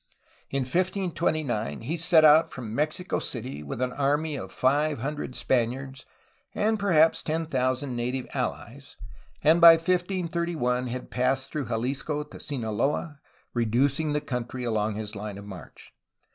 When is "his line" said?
14.95-15.37